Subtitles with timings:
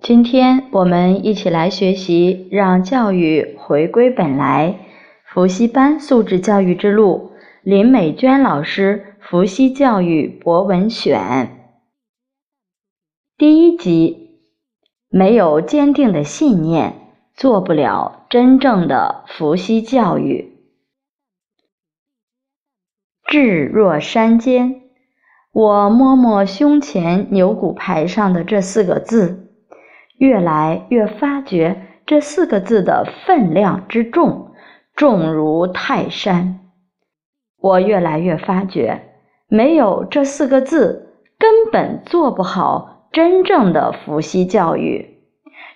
[0.00, 4.78] 今天我们一起来学习，让教育回归本来。
[5.24, 7.30] 伏羲班素质教育之路，
[7.62, 11.18] 林美娟老师《伏羲教育博文选》
[13.38, 14.40] 第一集：
[15.08, 16.94] 没有坚定的信念，
[17.34, 20.52] 做不了真正的伏羲教育。
[23.26, 24.81] 志若山间，
[25.52, 29.50] 我摸摸胸前牛骨牌上的这四个字。
[30.16, 34.52] 越来越发觉这四个字的分量之重，
[34.94, 36.60] 重如泰山。
[37.60, 39.02] 我越来越发觉，
[39.48, 45.18] 没有这四个字，根本做不好真正的伏羲教育，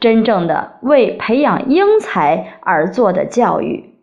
[0.00, 3.94] 真正的为培养英才而做的教育。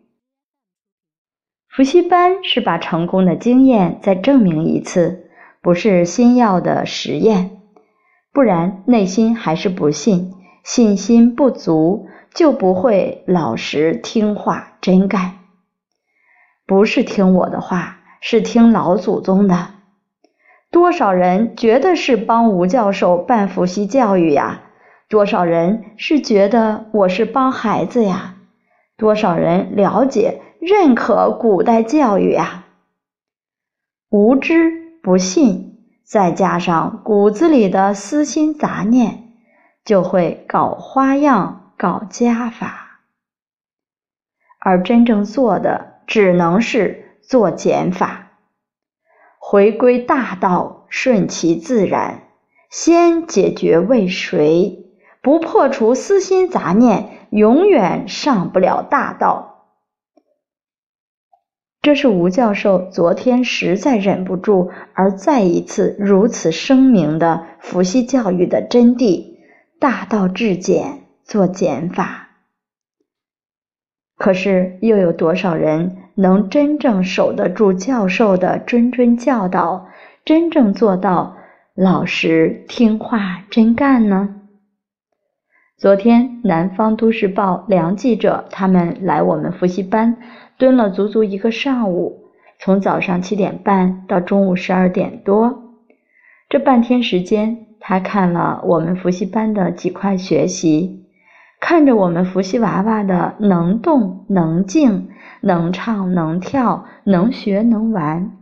[1.68, 5.27] 伏羲班是把成功的经验再证明一次，
[5.62, 7.60] 不是新药的实验。
[8.32, 15.38] 不然，内心还是不信，信心不足，就不会老实听话真干。
[16.66, 19.68] 不是听我的话，是听老祖宗的。
[20.70, 24.62] 多少人觉得是帮吴教授办伏羲教育呀？
[25.08, 28.36] 多少人是觉得我是帮孩子呀？
[28.98, 32.66] 多少人了解、认可古代教育呀？
[34.10, 35.66] 无知、不信。
[36.04, 39.34] 再加上骨子里的私心杂念，
[39.84, 43.02] 就会搞花样、搞加法，
[44.58, 48.30] 而真正做的只能是做减法，
[49.38, 52.22] 回归大道，顺其自然。
[52.70, 54.86] 先解决为谁，
[55.20, 59.47] 不破除私心杂念，永远上不了大道。
[61.88, 69.38] 这是吴教授昨天实在忍不住而再一次如此声明的伏羲教育的真谛：
[69.80, 72.28] 大道至简，做减法。
[74.18, 79.88] 可是又有多少人能真正守得住教授的谆谆教导，
[80.26, 81.38] 真正做到
[81.74, 84.34] 老实听话真干呢？
[85.78, 90.18] 昨天南方都市报梁记者他们来我们伏羲班。
[90.58, 92.24] 蹲了足足一个上午，
[92.58, 95.62] 从早上七点半到中午十二点多，
[96.48, 101.06] 这半天时间，他看了我们伏羲班的几块学习，
[101.60, 105.10] 看着我们伏羲娃娃的能动能静、
[105.40, 108.32] 能唱能跳、能学能玩，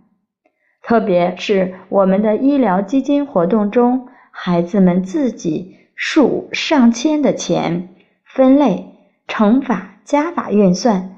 [0.83, 7.91] 特别是我们的医疗基金活动中，孩子们自己数上千的钱，
[8.25, 8.87] 分类、
[9.29, 11.16] 乘法、加法、运算。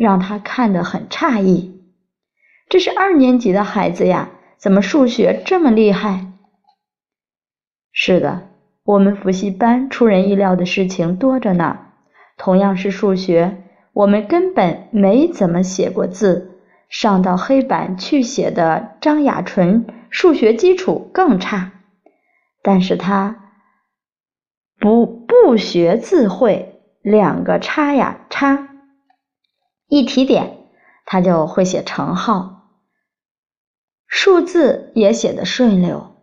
[0.00, 1.78] 让他看得很诧异，
[2.70, 6.32] 这是二年级的孩子呀，怎么数学这么厉害？
[7.92, 8.48] 是的，
[8.82, 11.80] 我们复习班出人意料的事情多着呢。
[12.38, 13.62] 同样是数学，
[13.92, 21.72] 我们根本没怎么写过字，上到黑板去写的张雅纯数学基础更差，
[22.62, 23.36] 但是他
[24.78, 28.69] 不不学自会，两个叉呀叉。
[29.90, 30.56] 一提点，
[31.04, 32.68] 他就会写乘号，
[34.06, 36.14] 数字也写得顺溜。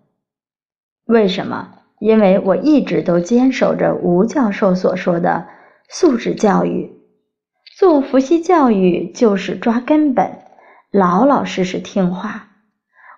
[1.05, 1.73] 为什么？
[1.99, 5.47] 因为我一直都坚守着吴教授所说的
[5.89, 6.93] 素质教育，
[7.77, 10.39] 做伏羲教育就是抓根本，
[10.89, 12.47] 老老实实听话。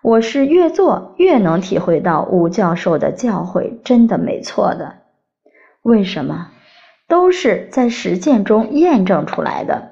[0.02, 4.96] 我是越做越能体会到吴教授的教诲真的没错的。
[5.84, 6.50] 为什么？
[7.08, 9.89] 都是在实践中验证出来的。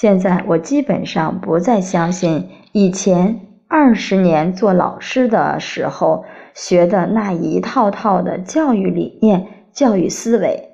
[0.00, 10.68] 现在我基本上不再相信以前二十年做老师的时候学的那一套套的教育理念、教育思维。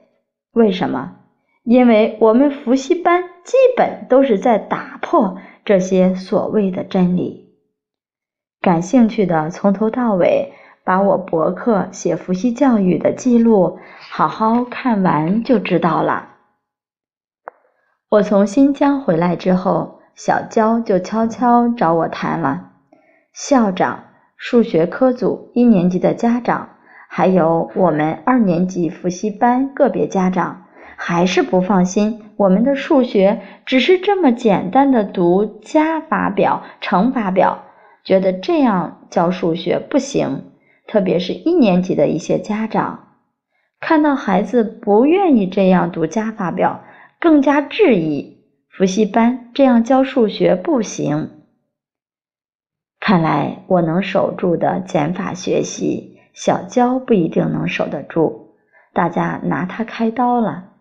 [0.53, 1.13] 为什么？
[1.63, 7.55] 因为我们伏羲班基本都是在打破这些所谓的真理。
[8.61, 10.53] 感兴趣的，从头到尾
[10.85, 13.79] 把我博客写伏羲教育的记录
[14.11, 16.33] 好好看完就知道了。
[18.15, 22.71] 我从新疆回来之后，小娇就悄悄找我谈了。
[23.33, 24.05] 校长、
[24.37, 26.69] 数学科组一年级的家长，
[27.09, 37.65] 还有我们二年级复习班个别家长，还是不放心我们的数学只是这么简单的读加法表、乘法表，
[38.05, 40.53] 觉得这样教数学不行。
[40.87, 43.09] 特别是一年级的一些家长，
[43.81, 46.83] 看到孩子不愿意这样读加法表。
[47.25, 48.37] 更加质疑
[48.69, 51.31] 伏羲班这样教数学不行。
[53.01, 58.51] 看来我能守住的减法学习，小娇不一定能守得住，
[58.93, 60.73] 大家拿他开刀了。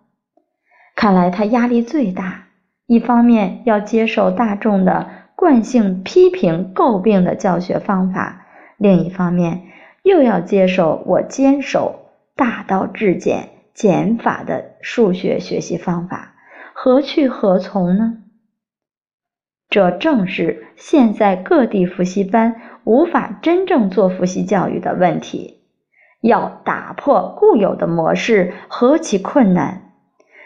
[0.98, 2.50] 看来他压力最大，
[2.88, 9.62] 一方面要接受大众的惯性批评诟病的教学方法，另一方面
[10.04, 16.33] 又要接受我坚守大道至简减法的数学学习方法，
[16.74, 18.18] 何去何从呢？
[19.70, 25.62] 这正是现在各地复习班无法真正做复习教育的问题。
[26.22, 29.92] 要打破固有的模式，何其困难！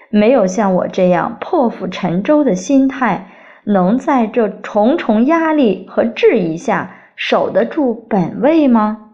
[0.09, 3.29] 没有像我这样破釜沉舟的心态，
[3.63, 9.06] 能在这重重压力和质疑下守得住本位吗？